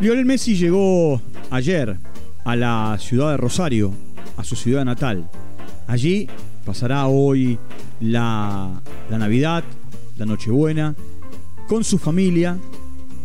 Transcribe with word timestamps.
Lionel 0.00 0.26
Messi 0.26 0.54
llegó 0.54 1.20
ayer 1.50 1.96
a 2.44 2.54
la 2.54 2.96
ciudad 3.00 3.32
de 3.32 3.36
Rosario, 3.36 3.92
a 4.36 4.44
su 4.44 4.54
ciudad 4.54 4.84
natal. 4.84 5.28
Allí 5.88 6.28
pasará 6.64 7.08
hoy 7.08 7.58
la, 8.00 8.80
la 9.10 9.18
Navidad, 9.18 9.64
la 10.16 10.24
Nochebuena, 10.24 10.94
con 11.66 11.82
su 11.82 11.98
familia, 11.98 12.56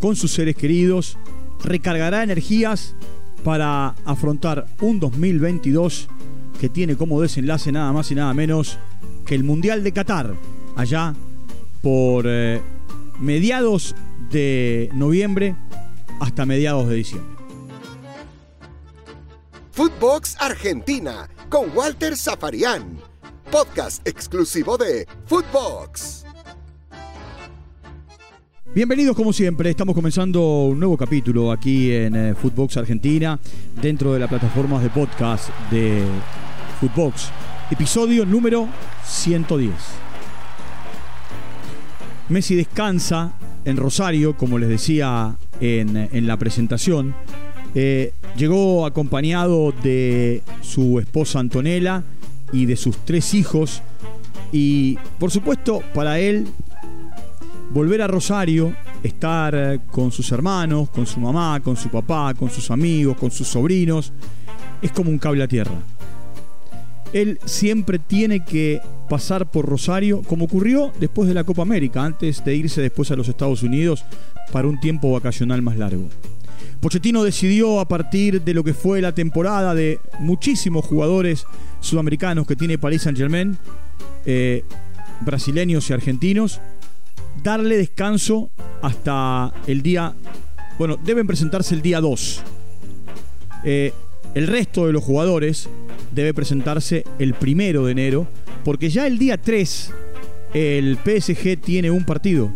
con 0.01 0.15
sus 0.15 0.31
seres 0.31 0.55
queridos, 0.55 1.19
recargará 1.63 2.23
energías 2.23 2.95
para 3.43 3.89
afrontar 4.03 4.65
un 4.81 4.99
2022 4.99 6.07
que 6.59 6.69
tiene 6.69 6.95
como 6.95 7.21
desenlace 7.21 7.71
nada 7.71 7.93
más 7.93 8.09
y 8.09 8.15
nada 8.15 8.33
menos 8.33 8.79
que 9.27 9.35
el 9.35 9.43
Mundial 9.43 9.83
de 9.83 9.91
Qatar, 9.91 10.33
allá 10.75 11.13
por 11.83 12.25
eh, 12.27 12.61
mediados 13.19 13.95
de 14.31 14.89
noviembre 14.93 15.55
hasta 16.23 16.45
mediados 16.45 16.87
de 16.87 16.95
diciembre. 16.95 17.35
Footbox 19.71 20.37
Argentina 20.39 21.29
con 21.49 21.75
Walter 21.75 22.15
Zafarian, 22.15 22.97
podcast 23.51 24.07
exclusivo 24.07 24.77
de 24.77 25.05
Footbox. 25.25 26.23
Bienvenidos 28.73 29.15
como 29.15 29.33
siempre, 29.33 29.69
estamos 29.69 29.93
comenzando 29.93 30.41
un 30.65 30.79
nuevo 30.79 30.97
capítulo 30.97 31.51
aquí 31.51 31.91
en 31.91 32.15
eh, 32.15 32.35
Footbox 32.35 32.77
Argentina, 32.77 33.37
dentro 33.81 34.13
de 34.13 34.19
la 34.19 34.27
plataforma 34.27 34.81
de 34.81 34.89
podcast 34.89 35.49
de 35.69 36.03
Footbox, 36.79 37.29
episodio 37.69 38.25
número 38.25 38.67
110. 39.05 39.73
Messi 42.29 42.55
descansa 42.55 43.33
en 43.65 43.75
Rosario, 43.77 44.37
como 44.37 44.57
les 44.57 44.69
decía 44.69 45.35
en, 45.61 46.27
la 46.27 46.37
presentación. 46.37 47.15
Eh, 47.75 48.13
llegó 48.37 48.85
acompañado 48.85 49.73
de 49.83 50.43
su 50.61 50.99
esposa 50.99 51.39
Antonella 51.39 52.03
y 52.51 52.65
de 52.65 52.75
sus 52.75 52.97
tres 52.97 53.33
hijos. 53.33 53.81
Y 54.51 54.97
por 55.19 55.31
supuesto, 55.31 55.81
para 55.93 56.19
él, 56.19 56.47
volver 57.71 58.01
a 58.01 58.07
Rosario, 58.07 58.75
estar 59.03 59.81
con 59.91 60.11
sus 60.11 60.31
hermanos, 60.31 60.89
con 60.89 61.05
su 61.05 61.19
mamá, 61.19 61.59
con 61.59 61.75
su 61.75 61.89
papá, 61.89 62.33
con 62.33 62.49
sus 62.49 62.69
amigos, 62.71 63.17
con 63.17 63.31
sus 63.31 63.47
sobrinos, 63.47 64.13
es 64.81 64.91
como 64.91 65.09
un 65.09 65.17
cable 65.17 65.43
a 65.43 65.47
tierra. 65.47 65.75
Él 67.13 67.39
siempre 67.45 67.99
tiene 67.99 68.43
que 68.43 68.81
pasar 69.07 69.49
por 69.51 69.65
Rosario, 69.67 70.23
como 70.23 70.45
ocurrió 70.45 70.91
después 70.99 71.27
de 71.27 71.35
la 71.35 71.43
Copa 71.43 71.61
América, 71.61 72.03
antes 72.03 72.43
de 72.43 72.55
irse 72.55 72.81
después 72.81 73.11
a 73.11 73.15
los 73.15 73.27
Estados 73.27 73.63
Unidos 73.63 74.03
para 74.51 74.67
un 74.67 74.79
tiempo 74.79 75.11
vacacional 75.11 75.61
más 75.61 75.77
largo. 75.77 76.09
Pochettino 76.81 77.23
decidió 77.23 77.79
a 77.79 77.87
partir 77.87 78.41
de 78.41 78.53
lo 78.53 78.63
que 78.63 78.73
fue 78.73 78.99
la 78.99 79.13
temporada 79.13 79.73
de 79.73 79.99
muchísimos 80.19 80.83
jugadores 80.85 81.45
sudamericanos 81.79 82.45
que 82.45 82.55
tiene 82.55 82.77
Paris 82.77 83.03
Saint 83.03 83.17
Germain, 83.17 83.57
eh, 84.25 84.63
brasileños 85.21 85.89
y 85.89 85.93
argentinos, 85.93 86.59
darle 87.41 87.77
descanso 87.77 88.49
hasta 88.81 89.53
el 89.67 89.81
día, 89.81 90.13
bueno, 90.77 90.97
deben 90.97 91.27
presentarse 91.27 91.73
el 91.75 91.81
día 91.81 92.01
2. 92.01 92.41
Eh, 93.63 93.93
el 94.35 94.47
resto 94.47 94.87
de 94.87 94.93
los 94.93 95.03
jugadores 95.03 95.69
debe 96.11 96.33
presentarse 96.33 97.05
el 97.19 97.33
primero 97.33 97.85
de 97.85 97.91
enero, 97.91 98.27
porque 98.63 98.89
ya 98.89 99.07
el 99.07 99.17
día 99.17 99.37
3 99.37 99.91
el 100.53 100.97
PSG 100.97 101.59
tiene 101.59 101.91
un 101.91 102.05
partido 102.05 102.51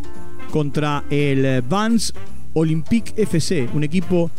contra 0.52 1.04
el 1.10 1.62
Vans 1.64 2.14
Olympique 2.54 3.14
FC, 3.18 3.70
un 3.74 3.84
equipo 3.84 4.32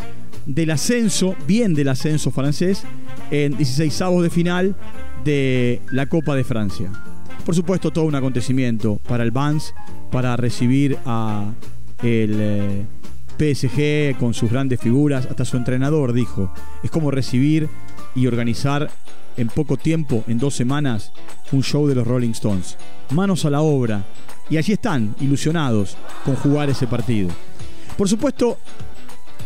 del 0.47 0.70
ascenso, 0.70 1.36
bien 1.47 1.75
del 1.75 1.89
ascenso 1.89 2.31
francés, 2.31 2.83
en 3.31 3.56
16 3.56 4.00
avos 4.03 4.22
de 4.22 4.31
final 4.31 4.77
de 5.25 5.81
la 5.91 6.06
Copa 6.06 6.34
de 6.34 6.44
Francia. 6.44 6.91
Por 7.44 7.54
supuesto, 7.54 7.91
todo 7.91 8.04
un 8.04 8.15
acontecimiento 8.15 9.00
para 9.09 9.25
el 9.25 9.31
Vans, 9.31 9.75
para 10.10 10.37
recibir 10.37 10.98
a 11.04 11.53
el 12.03 12.37
eh, 12.38 12.84
PSG 13.38 14.19
con 14.19 14.34
sus 14.34 14.50
grandes 14.50 14.81
figuras, 14.81 15.26
hasta 15.26 15.44
su 15.44 15.56
entrenador 15.56 16.12
dijo, 16.12 16.53
es 16.82 16.91
como 16.91 17.10
recibir 17.10 17.69
y 18.15 18.26
organizar 18.26 18.91
en 19.37 19.49
poco 19.49 19.76
tiempo, 19.76 20.25
en 20.26 20.38
dos 20.38 20.54
semanas, 20.54 21.12
un 21.53 21.62
show 21.62 21.87
de 21.87 21.94
los 21.94 22.06
Rolling 22.06 22.31
Stones. 22.31 22.77
Manos 23.10 23.44
a 23.44 23.50
la 23.50 23.60
obra. 23.60 24.04
Y 24.50 24.56
allí 24.56 24.72
están, 24.72 25.15
ilusionados 25.21 25.97
con 26.25 26.34
jugar 26.37 26.69
ese 26.71 26.87
partido. 26.87 27.28
Por 27.97 28.09
supuesto, 28.09 28.59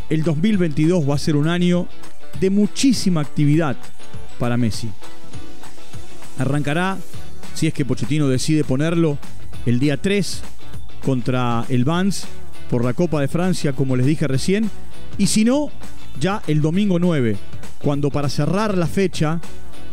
el 0.09 0.23
2022 0.23 1.09
va 1.09 1.17
a 1.17 1.19
ser 1.19 1.37
un 1.37 1.49
año 1.49 1.87
de 2.41 2.51
muchísima 2.51 3.21
actividad 3.21 3.77
para 4.39 4.57
Messi. 4.57 4.89
Arrancará, 6.39 6.97
si 7.55 7.67
es 7.67 7.75
que 7.75 7.85
Pochettino 7.85 8.29
decide 8.29 8.65
ponerlo, 8.65 9.19
el 9.67 9.79
día 9.79 9.97
3 9.97 10.43
contra 11.05 11.67
el 11.69 11.85
Vans 11.85 12.27
por 12.73 12.87
la 12.87 12.95
Copa 12.95 13.21
de 13.21 13.29
Francia, 13.29 13.75
como 13.75 13.97
les 13.97 14.07
dije 14.07 14.27
recién, 14.27 14.71
y 15.19 15.27
si 15.27 15.45
no, 15.45 15.69
ya 16.19 16.41
el 16.47 16.63
domingo 16.63 16.99
9, 16.99 17.37
cuando 17.85 18.09
para 18.09 18.31
cerrar 18.31 18.79
la 18.79 18.87
fecha 18.87 19.43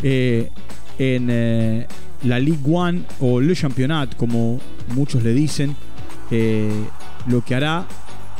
eh, 0.02 0.50
en 0.98 1.28
eh, 1.30 1.88
la 2.24 2.40
Ligue 2.40 2.62
1 2.64 3.04
o 3.20 3.42
Le 3.42 3.54
Championnat, 3.54 4.16
como 4.16 4.62
muchos 4.96 5.24
le 5.24 5.34
dicen, 5.34 5.76
eh, 6.32 6.72
lo 7.28 7.44
que 7.44 7.56
hará 7.56 7.86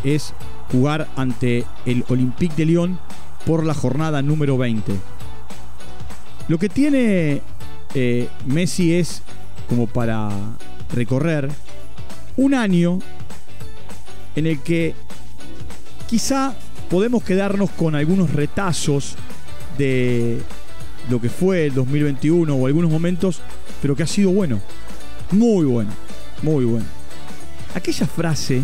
es 0.06 0.34
jugar 0.72 1.10
ante 1.18 1.66
el 1.86 2.06
Olympique 2.08 2.56
de 2.56 2.66
Lyon 2.66 2.98
por 3.46 3.66
la 3.66 3.74
jornada 3.74 4.22
número 4.22 4.58
20. 4.58 4.94
Lo 6.48 6.58
que 6.58 6.70
tiene 6.70 7.42
Messi 8.46 8.94
es 8.94 9.22
como 9.68 9.88
para 9.88 10.30
recorrer 10.94 11.50
un 12.38 12.54
año 12.54 13.00
en 14.36 14.48
el 14.48 14.60
que 14.60 14.94
quizá 16.08 16.56
podemos 16.90 17.24
quedarnos 17.24 17.70
con 17.72 17.96
algunos 17.96 18.34
retazos 18.34 19.16
de 19.78 20.40
lo 21.10 21.22
que 21.22 21.30
fue 21.30 21.68
el 21.68 21.74
2021 21.74 22.54
o 22.54 22.68
algunos 22.68 22.92
momentos, 22.92 23.42
pero 23.82 23.96
que 23.96 24.04
ha 24.04 24.08
sido 24.08 24.32
bueno. 24.32 24.60
Muy 25.32 25.66
bueno, 25.66 25.92
muy 26.42 26.66
bueno. 26.66 26.86
Aquella 27.76 28.08
frase 28.08 28.62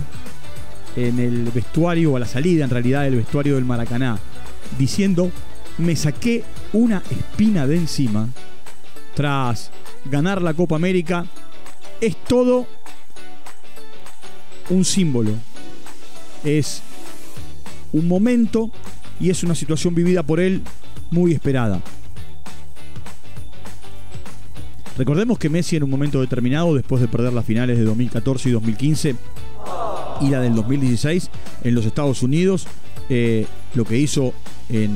en 0.95 1.19
el 1.19 1.51
vestuario, 1.51 2.13
o 2.13 2.15
a 2.17 2.19
la 2.19 2.25
salida 2.25 2.63
en 2.63 2.69
realidad 2.69 3.03
del 3.03 3.15
vestuario 3.15 3.55
del 3.55 3.65
Maracaná, 3.65 4.17
diciendo, 4.77 5.31
me 5.77 5.95
saqué 5.95 6.43
una 6.73 7.03
espina 7.11 7.67
de 7.67 7.75
encima 7.75 8.29
tras 9.13 9.71
ganar 10.05 10.41
la 10.41 10.53
Copa 10.53 10.75
América, 10.75 11.25
es 12.01 12.15
todo 12.23 12.67
un 14.69 14.83
símbolo. 14.83 15.31
Es 16.45 16.81
un 17.91 18.07
momento 18.07 18.72
y 19.19 19.29
es 19.29 19.44
una 19.44 19.56
situación 19.56 19.95
vivida 19.95 20.23
por 20.23 20.39
él 20.39 20.61
muy 21.11 21.33
esperada. 21.33 21.81
Recordemos 24.97 25.38
que 25.38 25.50
Messi 25.50 25.75
en 25.75 25.84
un 25.84 25.89
momento 25.89 26.22
determinado, 26.22 26.73
después 26.73 27.01
de 27.01 27.07
perder 27.07 27.34
las 27.34 27.45
finales 27.45 27.78
de 27.78 27.84
2014 27.84 28.50
y 28.50 28.51
2015 28.53 29.16
y 30.22 30.29
la 30.29 30.39
del 30.39 30.55
2016 30.55 31.29
en 31.63 31.75
los 31.75 31.85
Estados 31.85 32.23
Unidos, 32.23 32.66
eh, 33.09 33.45
lo 33.73 33.84
que 33.84 33.97
hizo 33.97 34.34
en 34.69 34.95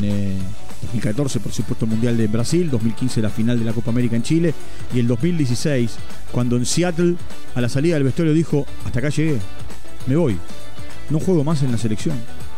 2014, 0.83 1.37
eh, 1.37 1.41
por 1.41 1.51
supuesto, 1.51 1.85
el 1.85 1.91
Mundial 1.91 2.15
de 2.15 2.27
Brasil, 2.27 2.69
2015 2.69 3.21
la 3.21 3.29
final 3.29 3.59
de 3.59 3.65
la 3.65 3.73
Copa 3.73 3.91
América 3.91 4.15
en 4.15 4.23
Chile 4.23 4.53
y 4.93 4.99
el 4.99 5.07
2016, 5.07 5.97
cuando 6.31 6.55
en 6.55 6.65
Seattle, 6.65 7.15
a 7.55 7.61
la 7.61 7.67
salida 7.67 7.95
del 7.95 8.05
vestuario, 8.05 8.33
dijo, 8.33 8.65
hasta 8.85 8.99
acá 8.99 9.09
llegué, 9.09 9.37
me 10.07 10.15
voy, 10.15 10.37
no 11.09 11.19
juego 11.19 11.43
más 11.43 11.63
en 11.63 11.71
la 11.71 11.77
selección. 11.77 12.17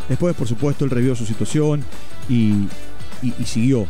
Después, 0.10 0.36
por 0.36 0.48
supuesto, 0.48 0.86
él 0.86 0.92
revió 0.92 1.16
su 1.16 1.26
situación 1.26 1.84
y 2.30 2.68
siguió. 3.46 3.86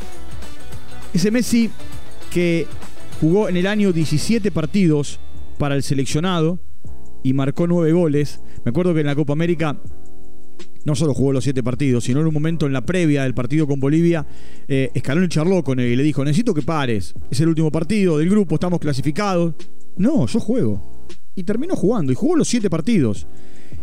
Ese 1.14 1.32
Messi 1.32 1.70
que 2.30 2.68
Jugó 3.22 3.48
en 3.48 3.56
el 3.56 3.68
año 3.68 3.94
17 3.94 4.50
partidos 4.50 5.20
para 5.60 5.76
el 5.76 5.84
seleccionado 5.84 6.58
y 7.22 7.34
marcó 7.34 7.68
9 7.68 7.92
goles. 7.94 8.42
Me 8.66 8.70
acuerdo 8.70 8.96
que 8.96 9.02
en 9.02 9.06
la 9.06 9.16
Copa 9.16 9.34
América 9.34 9.80
no 10.86 10.96
solo 10.96 11.14
jugó 11.14 11.32
los 11.32 11.44
7 11.44 11.62
partidos, 11.62 12.06
sino 12.06 12.22
en 12.22 12.26
un 12.26 12.34
momento 12.34 12.66
en 12.66 12.74
la 12.74 12.84
previa 12.84 13.22
del 13.22 13.36
partido 13.36 13.68
con 13.68 13.80
Bolivia, 13.80 14.26
eh, 14.68 14.90
Escalón 14.96 15.30
charló 15.30 15.64
con 15.64 15.80
él 15.80 15.92
y 15.92 15.96
le 15.96 16.02
dijo, 16.02 16.26
necesito 16.26 16.56
que 16.56 16.64
pares, 16.64 17.14
es 17.30 17.40
el 17.40 17.50
último 17.50 17.70
partido 17.70 18.18
del 18.18 18.28
grupo, 18.28 18.56
estamos 18.56 18.80
clasificados. 18.80 19.54
No, 19.98 20.26
yo 20.26 20.40
juego. 20.40 21.06
Y 21.36 21.44
terminó 21.44 21.76
jugando, 21.76 22.12
y 22.12 22.16
jugó 22.16 22.36
los 22.36 22.48
7 22.48 22.72
partidos. 22.72 23.28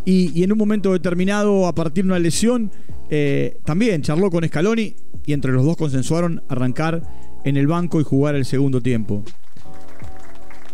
Y, 0.05 0.43
en 0.43 0.53
un 0.53 0.59
momento 0.59 0.93
determinado, 0.93 1.67
a 1.67 1.75
partir 1.75 2.05
de 2.05 2.11
una 2.11 2.19
lesión, 2.19 2.71
eh, 3.11 3.59
también 3.65 4.03
charló 4.03 4.31
con 4.31 4.47
Scaloni 4.47 4.95
y 5.27 5.33
entre 5.33 5.53
los 5.53 5.65
dos 5.65 5.77
consensuaron 5.77 6.43
arrancar 6.49 7.03
en 7.45 7.57
el 7.57 7.67
banco 7.67 8.01
y 8.01 8.05
jugar 8.05 8.35
el 8.35 8.45
segundo 8.45 8.81
tiempo. 8.81 9.23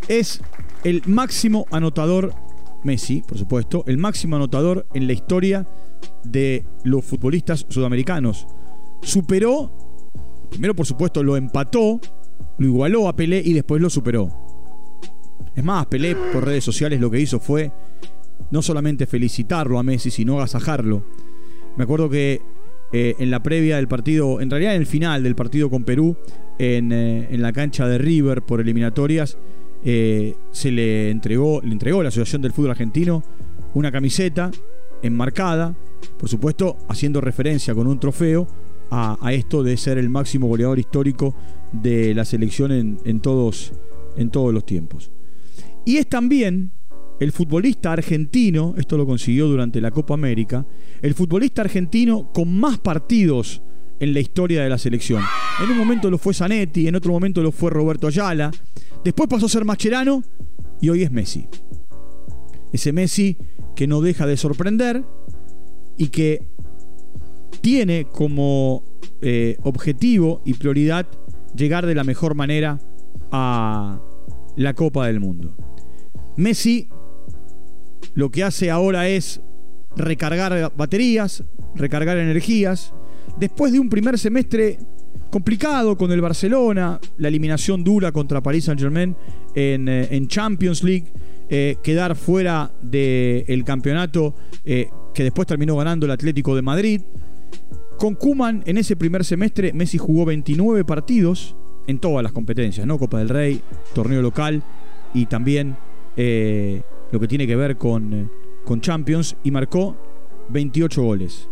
Es 0.09 0.41
el 0.85 1.03
máximo 1.07 1.67
anotador, 1.71 2.35
Messi, 2.85 3.23
por 3.23 3.39
supuesto, 3.39 3.85
el 3.87 3.99
máximo 3.99 4.37
anotador 4.37 4.87
en 4.95 5.07
la 5.07 5.15
historia 5.15 5.67
de 6.25 6.67
los 6.85 7.05
futbolistas 7.05 7.67
sudamericanos. 7.69 8.47
Superó, 9.03 9.73
primero 10.51 10.75
por 10.75 10.87
supuesto 10.87 11.23
lo 11.23 11.37
empató, 11.37 12.01
lo 12.59 12.67
igualó 12.67 13.09
a 13.09 13.17
Pelé 13.17 13.43
y 13.45 13.53
después 13.53 13.81
lo 13.81 13.91
superó. 13.91 14.29
Es 15.55 15.65
más, 15.65 15.87
Pelé 15.87 16.17
por 16.33 16.45
redes 16.45 16.65
sociales 16.65 17.01
lo 17.01 17.11
que 17.11 17.21
hizo 17.21 17.41
fue 17.41 17.73
no 18.51 18.63
solamente 18.63 19.07
felicitarlo 19.07 19.79
a 19.79 19.83
Messi, 19.83 20.11
sino 20.11 20.37
agasajarlo. 20.37 21.05
Me 21.77 21.85
acuerdo 21.85 22.09
que 22.09 22.41
eh, 22.93 23.17
en 23.19 23.31
la 23.31 23.43
previa 23.43 23.77
del 23.77 23.89
partido, 23.89 24.41
en 24.41 24.51
realidad 24.51 24.75
en 24.75 24.81
el 24.81 24.87
final 24.87 25.23
del 25.23 25.35
partido 25.35 25.71
con 25.71 25.85
Perú, 25.85 26.17
en, 26.59 26.93
eh, 26.93 27.29
en 27.31 27.43
la 27.43 27.53
cancha 27.53 27.89
de 27.89 27.99
River 27.99 28.43
por 28.43 28.61
eliminatorias, 28.61 29.39
eh, 29.87 30.35
se 30.51 30.71
le 30.71 31.11
entregó, 31.11 31.61
le 31.63 31.73
entregó 31.73 32.03
la 32.03 32.09
Asociación 32.09 32.41
del 32.41 32.53
Fútbol 32.53 32.71
Argentino 32.71 33.23
una 33.75 33.93
camiseta 33.93 34.51
enmarcada, 35.03 35.77
por 36.19 36.29
supuesto 36.29 36.79
haciendo 36.89 37.21
referencia 37.21 37.75
con 37.75 37.87
un 37.87 38.01
trofeo 38.01 38.49
a, 38.91 39.19
esto 39.33 39.63
de 39.63 39.77
ser 39.77 39.99
el 39.99 40.09
máximo 40.09 40.47
goleador 40.47 40.79
histórico 40.79 41.35
de 41.73 42.15
la 42.15 42.25
selección 42.25 42.71
en, 42.73 43.21
todos, 43.21 43.73
en 44.17 44.31
todos 44.31 44.55
los 44.55 44.65
tiempos. 44.65 45.11
Y 45.85 45.97
es 45.97 46.09
también 46.09 46.71
el 47.21 47.33
futbolista 47.33 47.93
argentino, 47.93 48.75
esto 48.77 48.97
lo 48.97 49.07
consiguió 49.07 49.47
durante 49.47 49.81
la 49.81 49.91
Copa 49.91 50.15
América, 50.15 50.67
el 51.03 51.15
futbolista 51.15 51.63
argentino 51.63 52.33
con 52.33 52.59
más 52.59 52.79
partidos 52.79 53.63
en 54.01 54.13
la 54.13 54.21
historia 54.21 54.63
de 54.63 54.69
la 54.69 54.79
selección. 54.79 55.23
En 55.63 55.71
un 55.71 55.79
momento 55.79 56.11
lo 56.11 56.19
fue 56.19 56.35
Zanetti, 56.35 56.89
en 56.89 56.97
otro 56.97 57.13
momento 57.13 57.43
lo 57.43 57.53
fue 57.53 57.71
Roberto 57.71 58.09
Ayala, 58.09 58.51
Después 59.05 59.29
pasó 59.29 59.47
a 59.47 59.51
ser 59.51 59.67
Mascherano 59.67 60.23
y 60.81 60.89
hoy 60.89 61.03
es 61.03 61.13
Messi. 61.13 61.47
Ese 62.73 62.93
Messi 62.93 63.37
que 63.77 63.87
no 63.87 64.01
deja 64.01 64.27
de 64.27 64.39
sorprender 64.39 65.05
y 65.99 66.09
que 66.09 66.49
tiene 67.61 68.07
como 68.07 68.83
eh, 69.21 69.59
objetivo 69.63 70.41
y 70.45 70.55
prioridad 70.55 71.07
llegar 71.55 71.85
de 71.85 71.95
la 71.95 72.03
mejor 72.03 72.35
manera 72.35 72.81
a 73.31 74.01
la 74.57 74.75
Copa 74.75 75.07
del 75.07 75.21
Mundo. 75.21 75.55
Messi 76.37 76.89
lo 78.15 78.31
que 78.31 78.45
hace 78.45 78.71
ahora 78.71 79.09
es 79.09 79.41
recargar 79.97 80.73
baterías, 80.77 81.45
recargar 81.75 82.19
energías. 82.19 82.93
Después 83.39 83.73
de 83.73 83.81
un 83.81 83.89
primer 83.89 84.19
semestre 84.19 84.79
complicado 85.31 85.97
con 85.97 86.13
el 86.13 86.21
Barcelona, 86.21 87.01
la 87.19 87.29
eliminación 87.29 87.83
dura 87.83 88.13
contra 88.13 88.41
Paris 88.43 88.67
Saint 88.67 88.81
Germain 88.81 89.17
en, 89.55 89.89
eh, 89.89 90.23
Champions 90.29 90.85
League, 90.85 91.13
eh, 91.49 91.77
quedar 91.83 92.15
fuera 92.17 92.71
del 92.81 93.65
campeonato 93.65 94.35
eh, 94.65 94.89
que 95.13 95.25
después 95.25 95.47
terminó 95.47 95.77
ganando 95.77 96.07
el 96.07 96.13
Atlético 96.13 96.55
de 96.55 96.63
Madrid. 96.63 97.01
Con 97.99 98.15
Kuman 98.15 98.63
en 98.67 98.79
ese 98.79 98.97
primer 98.97 99.25
semestre 99.25 99.73
Messi 99.73 99.99
jugó 99.99 100.25
29 100.25 100.85
partidos 100.85 101.57
en 101.87 101.99
todas 101.99 102.23
las 102.23 102.33
competencias, 102.33 102.87
¿no? 102.87 102.99
Copa 102.99 103.19
del 103.19 103.29
Rey, 103.29 103.61
torneo 103.93 104.23
local 104.23 104.63
y 105.13 105.27
también 105.27 105.77
lo 107.15 107.21
que 107.21 107.29
tiene 107.29 107.47
que 107.47 107.55
ver 107.55 107.77
con, 107.77 108.29
con 108.65 108.81
Champions 108.81 109.37
y 109.45 109.53
marcó 109.53 109.97
28 110.49 111.01
goles. 111.01 111.49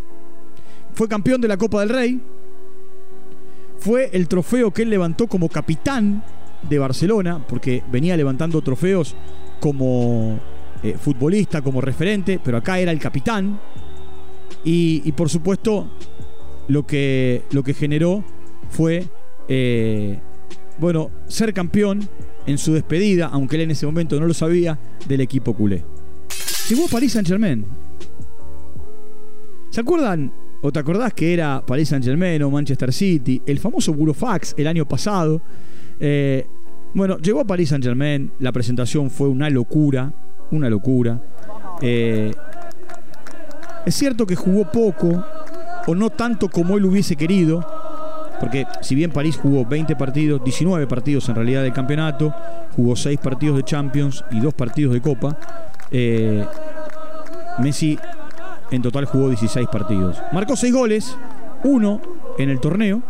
Fue 0.93 1.06
campeón 1.06 1.41
de 1.41 1.47
la 1.47 1.56
Copa 1.56 1.79
del 1.79 1.88
Rey, 1.88 2.20
fue 3.79 4.11
el 4.12 4.26
trofeo 4.26 4.73
que 4.73 4.82
él 4.82 4.91
levantó 4.91 5.29
como 5.29 5.49
capitán 5.49 6.25
de 6.69 6.79
Barcelona, 6.81 7.47
porque 7.47 7.81
venía 7.93 8.17
levantando 8.17 8.61
trofeos 8.61 9.14
como 9.61 10.41
eh, 10.82 10.97
futbolista, 10.99 11.62
como 11.62 11.81
referente, 11.81 12.41
pero 12.43 12.56
acá 12.56 12.81
era 12.81 12.91
el 12.91 12.99
capitán. 12.99 13.61
Y, 14.64 15.12
por 15.12 15.31
supuesto, 15.31 15.93
lo 16.67 16.85
que, 16.85 17.44
lo 17.53 17.62
que 17.62 17.75
generó 17.75 18.25
fue, 18.69 19.05
eh, 19.47 20.19
bueno, 20.81 21.12
ser 21.29 21.55
campeón 21.55 22.09
en 22.46 22.58
su 22.58 22.74
despedida, 22.74 23.28
aunque 23.32 23.56
él 23.56 23.62
en 23.62 23.70
ese 23.72 23.86
momento 23.86 24.18
no 24.18 24.26
lo 24.26 24.34
sabía, 24.34 24.78
del 25.06 25.20
equipo 25.20 25.54
culé. 25.54 25.84
Llegó 26.68 26.86
a 26.86 26.88
París 26.88 27.12
Saint 27.12 27.26
Germain. 27.28 27.64
¿Se 29.70 29.80
acuerdan 29.80 30.32
¿O 30.64 30.70
te 30.70 30.78
acordás 30.78 31.12
que 31.12 31.34
era 31.34 31.60
Paris 31.66 31.88
Saint 31.88 32.04
Germain 32.04 32.40
o 32.44 32.50
Manchester 32.50 32.92
City? 32.92 33.42
El 33.44 33.58
famoso 33.58 33.92
Burofax 33.92 34.54
el 34.56 34.68
año 34.68 34.86
pasado. 34.86 35.42
Eh, 35.98 36.46
bueno, 36.94 37.18
llegó 37.18 37.40
a 37.40 37.44
Paris 37.44 37.70
Saint 37.70 37.84
Germain, 37.84 38.30
la 38.38 38.52
presentación 38.52 39.10
fue 39.10 39.28
una 39.28 39.50
locura, 39.50 40.12
una 40.52 40.70
locura. 40.70 41.20
Eh, 41.80 42.32
es 43.84 43.94
cierto 43.94 44.24
que 44.24 44.36
jugó 44.36 44.70
poco, 44.70 45.24
o 45.88 45.94
no 45.96 46.10
tanto 46.10 46.48
como 46.48 46.76
él 46.76 46.84
hubiese 46.84 47.16
querido, 47.16 47.66
porque 48.42 48.66
si 48.80 48.96
bien 48.96 49.12
París 49.12 49.38
jugó 49.40 49.64
20 49.64 49.94
partidos, 49.94 50.42
19 50.42 50.88
partidos 50.88 51.28
en 51.28 51.36
realidad 51.36 51.62
del 51.62 51.72
campeonato, 51.72 52.34
jugó 52.74 52.96
6 52.96 53.20
partidos 53.20 53.56
de 53.56 53.62
Champions 53.62 54.24
y 54.32 54.40
2 54.40 54.52
partidos 54.52 54.94
de 54.94 55.00
Copa, 55.00 55.38
eh, 55.92 56.44
Messi 57.60 57.96
en 58.72 58.82
total 58.82 59.04
jugó 59.04 59.28
16 59.28 59.68
partidos. 59.68 60.20
Marcó 60.32 60.56
6 60.56 60.74
goles, 60.74 61.16
1 61.62 62.00
en 62.38 62.50
el 62.50 62.58
torneo 62.58 63.00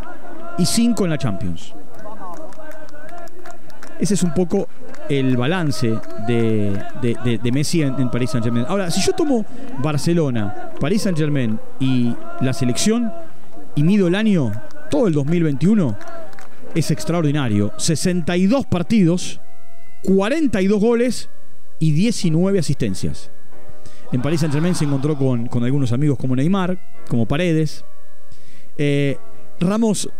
y 0.59 0.67
5 0.67 1.03
en 1.03 1.09
la 1.09 1.17
Champions. 1.17 1.73
Ese 3.99 4.13
es 4.13 4.21
un 4.21 4.35
poco 4.35 4.67
el 5.09 5.35
balance 5.35 5.97
de, 6.27 7.51
Messi 7.51 7.81
en, 7.81 8.11
París 8.11 8.29
Saint 8.29 8.43
Germain. 8.43 8.67
Ahora, 8.69 8.91
si 8.91 9.01
yo 9.01 9.13
tomo 9.13 9.43
Barcelona, 9.79 10.69
París 10.79 11.01
Saint 11.01 11.17
Germain 11.17 11.59
y 11.79 12.15
la 12.41 12.53
selección 12.53 13.11
y 13.73 13.81
mido 13.81 14.07
el 14.07 14.13
año, 14.13 14.51
todo 14.93 15.07
el 15.07 15.13
2021, 15.13 15.97
es 16.75 16.91
extraordinario. 16.91 17.73
62 17.77 18.67
partidos, 18.67 19.41
42 20.03 20.79
goles 20.79 21.29
y 21.79 21.93
19 21.93 22.59
asistencias. 22.59 23.31
En 24.11 24.21
París 24.21 24.41
Saint 24.41 24.53
Germain 24.53 24.75
se 24.75 24.85
encontró 24.85 25.17
con, 25.17 25.49
algunos 25.63 25.93
amigos 25.93 26.19
como 26.19 26.35
Neymar, 26.35 26.77
como 27.09 27.25
Paredes. 27.25 27.83
Eh, 28.77 29.17
Ramos 29.59 30.11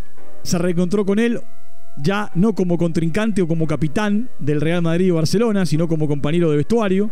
se 0.42 0.58
reencontró 0.58 1.06
con 1.06 1.20
él 1.20 1.40
ya 1.96 2.32
no 2.34 2.56
como 2.56 2.80
contrincante 2.80 3.44
o 3.44 3.48
como 3.48 3.68
capitán 3.68 4.32
del 4.40 4.60
Real 4.60 4.82
Madrid 4.82 5.14
o 5.14 5.18
Barcelona, 5.18 5.68
sino 5.68 5.88
como 5.88 6.08
compañero 6.08 6.50
de 6.50 6.58
vestuario. 6.58 7.12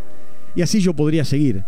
Y 0.55 0.63
así 0.63 0.79
yo 0.79 0.95
podría 0.95 1.25
seguir. 1.25 1.63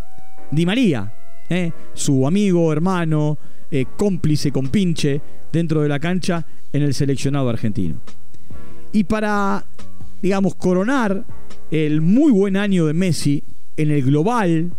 Di 0.50 0.66
María, 0.66 1.14
eh, 1.50 1.72
su 1.94 2.26
amigo, 2.26 2.74
hermano, 2.74 3.38
eh, 3.76 3.88
cómplice, 3.98 4.52
compinche 4.52 5.20
dentro 5.52 5.82
de 5.82 5.90
la 5.90 6.00
cancha 6.00 6.46
en 6.72 6.84
el 6.84 6.94
seleccionado 6.94 7.50
argentino. 7.50 7.96
Y 8.92 9.06
para, 9.06 9.66
digamos, 10.22 10.54
coronar 10.54 11.26
el 11.72 12.02
muy 12.02 12.32
buen 12.32 12.56
año 12.56 12.86
de 12.86 12.94
Messi 12.94 13.44
en 13.76 13.90
el 13.90 14.04
global 14.04 14.70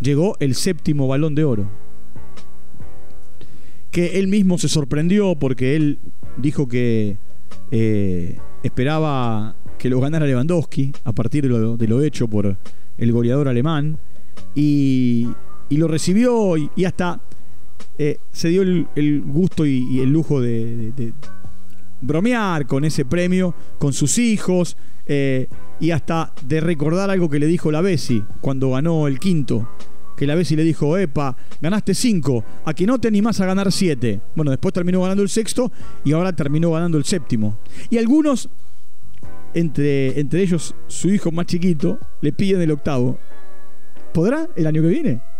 llegó 0.00 0.36
el 0.38 0.54
séptimo 0.54 1.08
balón 1.08 1.34
de 1.34 1.42
oro. 1.42 1.68
Que 3.90 4.20
él 4.20 4.28
mismo 4.28 4.56
se 4.56 4.68
sorprendió 4.68 5.34
porque 5.34 5.74
él 5.74 5.98
dijo 6.36 6.68
que 6.68 7.16
eh, 7.72 8.38
esperaba 8.62 9.56
que 9.78 9.90
lo 9.90 9.98
ganara 9.98 10.26
Lewandowski 10.26 10.92
a 11.02 11.10
partir 11.10 11.42
de 11.42 11.86
lo, 11.88 12.02
hecho 12.04 12.28
por 12.28 12.56
el 12.98 13.10
goleador 13.10 13.48
alemán. 13.48 13.98
Y, 14.54 15.26
lo 15.70 15.88
recibió 15.88 16.56
y, 16.56 16.84
hasta 16.84 17.20
eh, 17.98 18.18
se 18.32 18.48
dio 18.48 18.62
el, 18.62 19.22
gusto 19.22 19.66
y, 19.66 20.00
el 20.00 20.10
lujo 20.10 20.40
de, 20.40 21.12
bromear 22.00 22.66
con 22.66 22.84
ese 22.84 23.04
premio, 23.04 23.54
con 23.78 23.92
sus 23.92 24.18
hijos. 24.18 24.76
Eh, 25.06 25.48
y 25.80 25.90
hasta 25.90 26.32
de 26.46 26.60
recordar 26.60 27.10
algo 27.10 27.28
que 27.28 27.38
le 27.38 27.46
dijo 27.46 27.70
la 27.70 27.80
Bessi 27.80 28.24
cuando 28.40 28.70
ganó 28.70 29.06
el 29.06 29.18
quinto. 29.18 29.68
Que 30.16 30.26
la 30.26 30.34
Bessi 30.34 30.54
le 30.54 30.62
dijo, 30.62 30.96
epa, 30.96 31.36
ganaste 31.60 31.92
cinco, 31.92 32.44
a 32.64 32.72
que 32.72 32.86
no 32.86 33.00
te 33.00 33.08
animás 33.08 33.40
a 33.40 33.46
ganar 33.46 33.72
siete. 33.72 34.20
Bueno, 34.36 34.52
después 34.52 34.72
terminó 34.72 35.02
ganando 35.02 35.22
el 35.22 35.28
sexto 35.28 35.72
y 36.04 36.12
ahora 36.12 36.32
terminó 36.32 36.70
ganando 36.70 36.98
el 36.98 37.04
séptimo. 37.04 37.58
Y 37.90 37.98
algunos, 37.98 38.48
entre, 39.54 40.18
entre 40.20 40.42
ellos 40.42 40.74
su 40.86 41.08
hijo 41.08 41.32
más 41.32 41.46
chiquito, 41.46 41.98
le 42.20 42.32
piden 42.32 42.62
el 42.62 42.70
octavo. 42.70 43.18
¿Podrá 44.12 44.48
el 44.54 44.68
año 44.68 44.82
que 44.82 44.88
viene? 44.88 45.33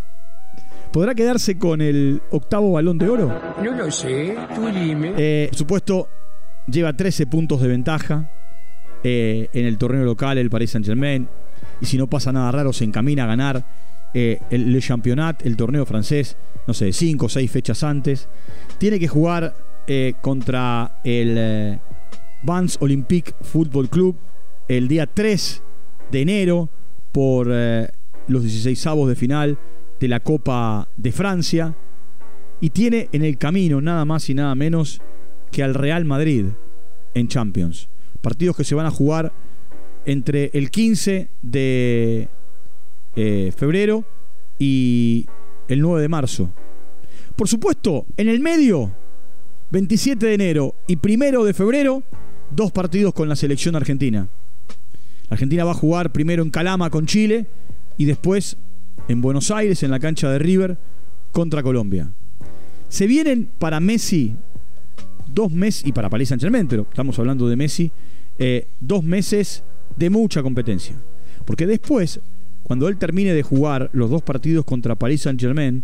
¿Podrá 0.95 1.13
quedarse 1.13 1.57
con 1.57 1.81
el 1.81 2.21
octavo 2.31 2.71
balón 2.71 2.97
de 2.97 3.09
oro? 3.09 3.27
No 3.61 3.71
lo 3.75 3.91
sé, 3.91 4.33
tú 4.55 4.65
dime. 4.67 5.11
Eh, 5.17 5.49
supuesto, 5.51 6.07
lleva 6.67 6.93
13 6.93 7.27
puntos 7.27 7.59
de 7.59 7.67
ventaja 7.67 8.31
eh, 9.03 9.49
en 9.51 9.65
el 9.65 9.77
torneo 9.77 10.05
local, 10.05 10.37
el 10.37 10.49
Paris 10.49 10.71
Saint-Germain. 10.71 11.27
Y 11.81 11.85
si 11.85 11.97
no 11.97 12.07
pasa 12.07 12.31
nada 12.31 12.49
raro, 12.49 12.71
se 12.71 12.85
encamina 12.85 13.25
a 13.25 13.27
ganar 13.27 13.65
eh, 14.13 14.39
el 14.49 14.71
Le 14.71 14.79
Championnat, 14.79 15.45
el 15.45 15.57
torneo 15.57 15.85
francés, 15.85 16.37
no 16.65 16.73
sé, 16.73 16.93
5 16.93 17.25
o 17.25 17.27
6 17.27 17.51
fechas 17.51 17.83
antes. 17.83 18.29
Tiene 18.77 18.97
que 18.97 19.09
jugar 19.09 19.53
eh, 19.87 20.13
contra 20.21 21.01
el 21.03 21.77
Vans 22.41 22.77
Olympique 22.79 23.33
Football 23.41 23.89
Club 23.89 24.15
el 24.69 24.87
día 24.87 25.07
3 25.07 25.61
de 26.13 26.21
enero 26.21 26.69
por 27.11 27.47
los 27.47 28.43
16 28.43 28.87
avos 28.87 29.09
de 29.09 29.15
final 29.15 29.59
de 29.99 30.07
la 30.07 30.19
Copa 30.19 30.87
de 30.97 31.11
Francia 31.11 31.75
y 32.59 32.69
tiene 32.69 33.09
en 33.11 33.23
el 33.23 33.37
camino 33.37 33.81
nada 33.81 34.05
más 34.05 34.29
y 34.29 34.33
nada 34.33 34.55
menos 34.55 35.01
que 35.51 35.63
al 35.63 35.73
Real 35.73 36.05
Madrid 36.05 36.45
en 37.13 37.27
Champions. 37.27 37.89
Partidos 38.21 38.55
que 38.55 38.63
se 38.63 38.75
van 38.75 38.85
a 38.85 38.91
jugar 38.91 39.33
entre 40.05 40.51
el 40.53 40.69
15 40.71 41.29
de 41.41 42.29
eh, 43.15 43.53
febrero 43.55 44.05
y 44.59 45.25
el 45.67 45.81
9 45.81 46.01
de 46.01 46.09
marzo. 46.09 46.51
Por 47.35 47.47
supuesto, 47.47 48.05
en 48.17 48.29
el 48.29 48.39
medio, 48.39 48.93
27 49.71 50.25
de 50.25 50.33
enero 50.33 50.75
y 50.87 50.97
1 50.97 51.43
de 51.43 51.53
febrero, 51.53 52.03
dos 52.51 52.71
partidos 52.71 53.13
con 53.13 53.27
la 53.27 53.35
selección 53.35 53.75
argentina. 53.75 54.29
Argentina 55.29 55.65
va 55.65 55.71
a 55.71 55.75
jugar 55.75 56.11
primero 56.11 56.43
en 56.43 56.51
Calama 56.51 56.89
con 56.89 57.05
Chile 57.05 57.47
y 57.97 58.05
después 58.05 58.57
en 59.07 59.21
Buenos 59.21 59.51
Aires, 59.51 59.83
en 59.83 59.91
la 59.91 59.99
cancha 59.99 60.29
de 60.29 60.39
River, 60.39 60.77
contra 61.31 61.63
Colombia. 61.63 62.11
Se 62.89 63.07
vienen 63.07 63.49
para 63.59 63.79
Messi 63.79 64.35
dos 65.35 65.51
meses, 65.51 65.85
y 65.85 65.91
para 65.91 66.09
Paris 66.09 66.29
Saint 66.29 66.41
Germain, 66.41 66.67
pero 66.67 66.83
estamos 66.89 67.19
hablando 67.19 67.47
de 67.47 67.55
Messi, 67.55 67.91
eh, 68.39 68.67
dos 68.79 69.03
meses 69.03 69.63
de 69.95 70.09
mucha 70.09 70.41
competencia. 70.41 70.95
Porque 71.45 71.67
después, 71.67 72.19
cuando 72.63 72.87
él 72.87 72.97
termine 72.97 73.33
de 73.33 73.43
jugar 73.43 73.89
los 73.93 74.09
dos 74.09 74.21
partidos 74.21 74.65
contra 74.65 74.95
Paris 74.95 75.21
Saint 75.21 75.39
Germain, 75.39 75.83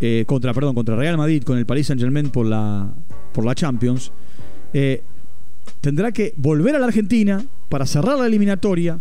eh, 0.00 0.24
contra, 0.26 0.52
perdón, 0.52 0.74
contra 0.74 0.96
Real 0.96 1.16
Madrid, 1.16 1.42
con 1.42 1.56
el 1.56 1.66
Paris 1.66 1.86
Saint 1.86 2.00
Germain 2.00 2.30
por 2.30 2.46
la, 2.46 2.92
por 3.32 3.44
la 3.44 3.54
Champions, 3.54 4.12
eh, 4.72 5.02
tendrá 5.80 6.10
que 6.10 6.34
volver 6.36 6.74
a 6.74 6.78
la 6.78 6.86
Argentina 6.86 7.44
para 7.68 7.86
cerrar 7.86 8.18
la 8.18 8.26
eliminatoria 8.26 8.98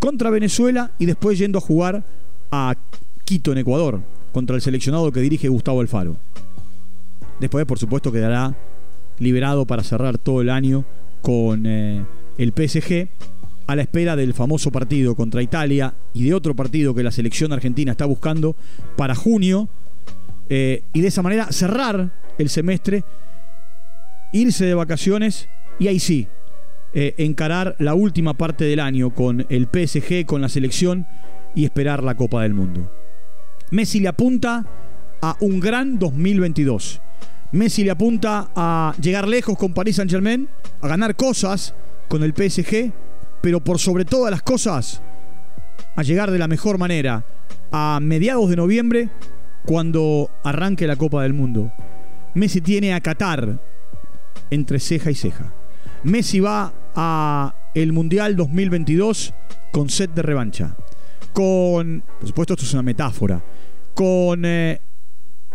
contra 0.00 0.30
Venezuela 0.30 0.92
y 0.98 1.06
después 1.06 1.38
yendo 1.38 1.58
a 1.58 1.60
jugar 1.60 2.04
a 2.50 2.74
Quito, 3.24 3.52
en 3.52 3.58
Ecuador, 3.58 4.00
contra 4.32 4.56
el 4.56 4.62
seleccionado 4.62 5.12
que 5.12 5.20
dirige 5.20 5.48
Gustavo 5.48 5.80
Alfaro. 5.80 6.16
Después, 7.38 7.64
por 7.64 7.78
supuesto, 7.78 8.12
quedará 8.12 8.54
liberado 9.18 9.66
para 9.66 9.82
cerrar 9.82 10.18
todo 10.18 10.40
el 10.40 10.50
año 10.50 10.84
con 11.22 11.64
eh, 11.66 12.04
el 12.38 12.52
PSG 12.52 13.08
a 13.66 13.76
la 13.76 13.82
espera 13.82 14.16
del 14.16 14.34
famoso 14.34 14.72
partido 14.72 15.14
contra 15.14 15.42
Italia 15.42 15.94
y 16.12 16.24
de 16.24 16.34
otro 16.34 16.56
partido 16.56 16.94
que 16.94 17.04
la 17.04 17.12
selección 17.12 17.52
argentina 17.52 17.92
está 17.92 18.04
buscando 18.04 18.56
para 18.96 19.14
junio 19.14 19.68
eh, 20.48 20.82
y 20.92 21.00
de 21.00 21.08
esa 21.08 21.22
manera 21.22 21.52
cerrar 21.52 22.10
el 22.36 22.48
semestre, 22.48 23.04
irse 24.32 24.64
de 24.64 24.74
vacaciones 24.74 25.48
y 25.78 25.86
ahí 25.86 26.00
sí, 26.00 26.26
eh, 26.92 27.14
encarar 27.18 27.76
la 27.78 27.94
última 27.94 28.34
parte 28.34 28.64
del 28.64 28.80
año 28.80 29.10
con 29.10 29.46
el 29.48 29.68
PSG, 29.68 30.26
con 30.26 30.40
la 30.40 30.48
selección 30.48 31.06
y 31.54 31.64
esperar 31.64 32.02
la 32.02 32.14
Copa 32.14 32.42
del 32.42 32.54
Mundo. 32.54 32.90
Messi 33.70 34.00
le 34.00 34.08
apunta 34.08 34.64
a 35.22 35.36
un 35.40 35.60
gran 35.60 35.98
2022. 35.98 37.00
Messi 37.52 37.84
le 37.84 37.90
apunta 37.90 38.50
a 38.54 38.94
llegar 39.00 39.28
lejos 39.28 39.56
con 39.56 39.72
Paris 39.72 39.96
Saint 39.96 40.10
Germain, 40.10 40.48
a 40.80 40.88
ganar 40.88 41.16
cosas 41.16 41.74
con 42.08 42.22
el 42.22 42.32
PSG, 42.32 42.92
pero 43.40 43.60
por 43.60 43.78
sobre 43.78 44.04
todas 44.04 44.30
las 44.30 44.42
cosas, 44.42 45.02
a 45.96 46.02
llegar 46.02 46.30
de 46.30 46.38
la 46.38 46.48
mejor 46.48 46.78
manera 46.78 47.24
a 47.72 47.98
mediados 48.00 48.50
de 48.50 48.56
noviembre 48.56 49.08
cuando 49.64 50.30
arranque 50.44 50.86
la 50.86 50.96
Copa 50.96 51.22
del 51.22 51.32
Mundo. 51.32 51.72
Messi 52.34 52.60
tiene 52.60 52.94
a 52.94 53.00
Qatar 53.00 53.58
entre 54.50 54.80
ceja 54.80 55.10
y 55.10 55.14
ceja. 55.14 55.52
Messi 56.02 56.40
va 56.40 56.72
a 56.94 57.54
el 57.74 57.92
Mundial 57.92 58.36
2022 58.36 59.34
con 59.72 59.88
set 59.90 60.12
de 60.14 60.22
revancha. 60.22 60.76
Con, 61.32 62.02
por 62.18 62.28
supuesto 62.28 62.54
esto 62.54 62.64
es 62.64 62.72
una 62.72 62.82
metáfora, 62.82 63.42
con 63.94 64.44
eh, 64.44 64.80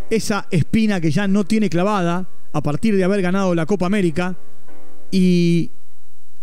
esa 0.09 0.47
espina 0.51 1.01
que 1.01 1.11
ya 1.11 1.27
no 1.27 1.43
tiene 1.43 1.69
clavada 1.69 2.27
a 2.53 2.61
partir 2.61 2.95
de 2.95 3.03
haber 3.03 3.21
ganado 3.21 3.53
la 3.55 3.65
Copa 3.65 3.85
América 3.85 4.37
y 5.11 5.69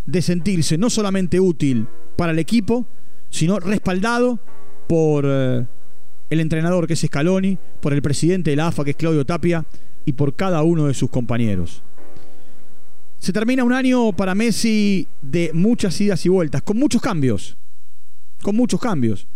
de 0.05 0.21
sentirse 0.21 0.77
no 0.77 0.89
solamente 0.89 1.39
útil 1.39 1.87
para 2.15 2.31
el 2.31 2.39
equipo, 2.39 2.85
sino 3.29 3.59
respaldado 3.59 4.39
por 4.87 5.25
eh, 5.27 5.65
el 6.29 6.39
entrenador 6.39 6.87
que 6.87 6.93
es 6.93 7.01
Scaloni, 7.01 7.57
por 7.81 7.93
el 7.93 8.01
presidente 8.01 8.51
de 8.51 8.57
la 8.57 8.67
AFA 8.67 8.83
que 8.83 8.91
es 8.91 8.97
Claudio 8.97 9.25
Tapia 9.25 9.65
y 10.05 10.13
por 10.13 10.35
cada 10.35 10.63
uno 10.63 10.87
de 10.87 10.93
sus 10.93 11.09
compañeros. 11.09 11.83
Se 13.17 13.31
termina 13.31 13.63
un 13.63 13.71
año 13.71 14.11
para 14.11 14.35
Messi 14.35 15.07
de 15.21 15.51
muchas 15.53 15.99
idas 16.01 16.25
y 16.25 16.29
vueltas, 16.29 16.61
con 16.61 16.77
muchos 16.77 17.01
cambios, 17.01 17.57
con 18.43 18.55
muchos 18.55 18.79
cambios. 18.79 19.27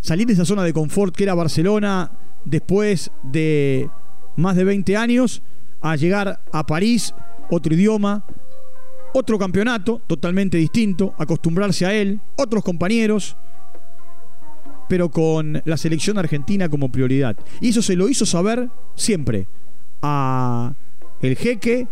Salir 0.00 0.26
de 0.26 0.32
esa 0.32 0.46
zona 0.46 0.64
de 0.64 0.72
confort 0.72 1.14
que 1.14 1.24
era 1.24 1.34
Barcelona 1.34 2.12
después 2.46 3.10
de 3.22 3.90
más 4.36 4.56
de 4.56 4.64
20 4.64 4.96
años 4.96 5.42
a 5.82 5.96
llegar 5.96 6.40
a 6.52 6.66
París, 6.66 7.14
otro 7.50 7.74
idioma, 7.74 8.24
otro 9.12 9.38
campeonato 9.38 10.00
totalmente 10.06 10.56
distinto, 10.56 11.14
acostumbrarse 11.18 11.84
a 11.84 11.92
él, 11.92 12.20
otros 12.36 12.64
compañeros, 12.64 13.36
pero 14.88 15.10
con 15.10 15.62
la 15.64 15.76
selección 15.76 16.18
argentina 16.18 16.68
como 16.68 16.90
prioridad. 16.90 17.36
Y 17.60 17.68
eso 17.68 17.82
se 17.82 17.96
lo 17.96 18.08
hizo 18.08 18.26
saber 18.26 18.70
siempre 18.94 19.46
a 20.02 20.74
el 21.20 21.36
jeque, 21.36 21.86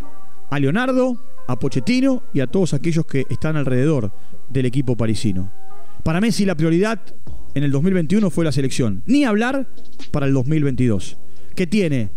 a 0.50 0.58
Leonardo, 0.58 1.18
a 1.46 1.58
Pochettino 1.58 2.22
y 2.32 2.40
a 2.40 2.46
todos 2.46 2.74
aquellos 2.74 3.06
que 3.06 3.26
están 3.28 3.56
alrededor 3.56 4.12
del 4.48 4.66
equipo 4.66 4.96
parisino. 4.96 5.50
Para 6.04 6.20
Messi 6.20 6.44
la 6.44 6.56
prioridad 6.56 7.00
en 7.54 7.64
el 7.64 7.70
2021 7.70 8.30
fue 8.30 8.44
la 8.44 8.52
selección. 8.52 9.02
Ni 9.06 9.24
hablar 9.24 9.68
para 10.10 10.26
el 10.26 10.32
2022. 10.32 11.18
Que 11.54 11.66
tiene 11.66 12.10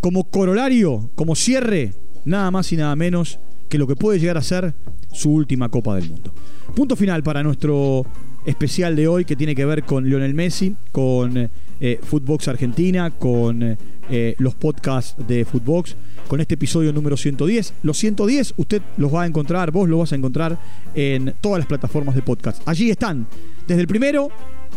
como 0.00 0.30
corolario, 0.30 1.10
como 1.14 1.34
cierre, 1.34 1.94
nada 2.24 2.50
más 2.50 2.72
y 2.72 2.76
nada 2.76 2.96
menos 2.96 3.38
que 3.68 3.78
lo 3.78 3.86
que 3.86 3.96
puede 3.96 4.18
llegar 4.18 4.38
a 4.38 4.42
ser 4.42 4.74
su 5.12 5.32
última 5.32 5.68
Copa 5.68 5.94
del 5.96 6.08
Mundo. 6.08 6.34
Punto 6.74 6.96
final 6.96 7.22
para 7.22 7.42
nuestro 7.42 8.06
especial 8.44 8.96
de 8.96 9.08
hoy 9.08 9.24
que 9.24 9.36
tiene 9.36 9.54
que 9.54 9.64
ver 9.64 9.84
con 9.84 10.04
Lionel 10.04 10.34
Messi, 10.34 10.74
con 10.92 11.50
eh, 11.80 12.00
Footbox 12.02 12.48
Argentina, 12.48 13.10
con 13.10 13.76
eh, 14.10 14.34
los 14.38 14.54
podcasts 14.54 15.14
de 15.26 15.44
Footbox, 15.44 15.96
con 16.28 16.40
este 16.40 16.54
episodio 16.54 16.92
número 16.92 17.16
110. 17.16 17.74
Los 17.82 17.98
110 17.98 18.54
usted 18.56 18.82
los 18.96 19.14
va 19.14 19.22
a 19.22 19.26
encontrar, 19.26 19.70
vos 19.70 19.88
los 19.88 20.00
vas 20.00 20.12
a 20.12 20.16
encontrar 20.16 20.58
en 20.94 21.34
todas 21.40 21.58
las 21.58 21.66
plataformas 21.66 22.14
de 22.14 22.22
podcast. 22.22 22.66
Allí 22.66 22.90
están 22.90 23.26
desde 23.66 23.82
el 23.82 23.88
primero 23.88 24.28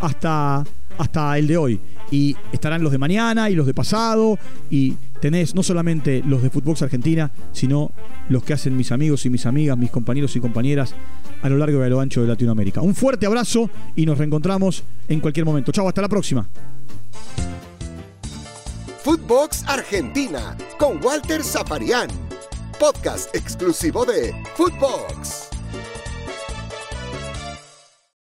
hasta, 0.01 0.63
hasta 0.98 1.38
el 1.38 1.48
de 1.48 1.58
hoy. 1.58 1.79
Y 2.12 2.36
estarán 2.51 2.84
los 2.84 2.91
de 2.91 2.98
mañana 2.98 3.50
y 3.50 3.55
los 3.55 3.65
de 3.65 3.74
pasado. 3.74 4.38
Y 4.70 4.96
tenés 5.24 5.56
no 5.56 5.63
solamente 5.63 6.22
los 6.25 6.44
de 6.44 6.50
Footbox 6.50 6.82
Argentina, 6.82 7.32
sino 7.53 7.94
los 8.27 8.44
que 8.44 8.51
hacen 8.51 8.75
mis 8.75 8.92
amigos 8.92 9.25
y 9.25 9.30
mis 9.30 9.46
amigas, 9.46 9.77
mis 9.77 9.89
compañeros 9.89 10.36
y 10.36 10.42
compañeras 10.42 10.96
a 11.42 11.48
lo 11.48 11.58
largo 11.58 11.80
y 11.80 11.86
a 11.86 11.88
lo 11.88 12.01
ancho 12.01 12.22
de 12.22 12.27
Latinoamérica. 12.27 12.82
Un 12.82 12.94
fuerte 12.94 13.25
abrazo 13.25 13.70
y 13.96 14.06
nos 14.06 14.18
reencontramos 14.18 14.84
en 15.08 15.22
cualquier 15.22 15.46
momento. 15.46 15.72
Chao, 15.72 15.88
hasta 15.88 16.01
la 16.01 16.10
próxima. 16.10 16.46
Footbox 19.01 19.63
Argentina 19.65 20.58
con 20.77 21.01
Walter 21.01 21.42
Zaparián. 21.42 22.10
Podcast 22.77 23.34
exclusivo 23.34 24.03
de 24.03 24.36
Footbox. 24.58 25.52